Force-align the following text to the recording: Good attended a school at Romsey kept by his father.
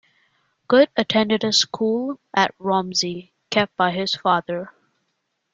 Good 0.67 0.89
attended 0.97 1.43
a 1.43 1.53
school 1.53 2.19
at 2.35 2.55
Romsey 2.57 3.33
kept 3.51 3.77
by 3.77 3.91
his 3.91 4.15
father. 4.15 4.73